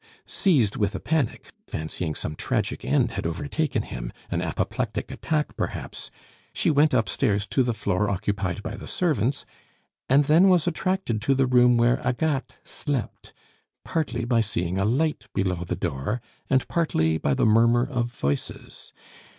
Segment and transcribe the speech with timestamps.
[0.25, 6.09] Seized with a panic, fancying some tragic end had overtaken him an apoplectic attack, perhaps
[6.53, 9.45] she went upstairs to the floor occupied by the servants,
[10.09, 13.31] and then was attracted to the room where Agathe slept,
[13.85, 18.93] partly by seeing a light below the door, and partly by the murmur of voices.